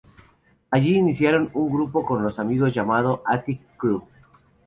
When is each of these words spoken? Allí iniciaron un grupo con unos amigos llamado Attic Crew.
Allí 0.71 0.97
iniciaron 0.97 1.51
un 1.53 1.71
grupo 1.71 2.03
con 2.03 2.21
unos 2.21 2.39
amigos 2.39 2.73
llamado 2.73 3.21
Attic 3.23 3.61
Crew. 3.77 4.01